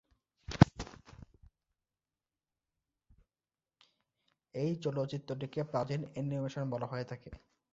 এই 4.55 4.71
চলচ্চিত্রটিকে 4.75 5.59
প্রাচীনতম 5.63 6.11
অ্যানিমেশন 6.13 6.63
বলা 6.69 6.87
হয়ে 6.87 7.05
থাকে। 7.05 7.29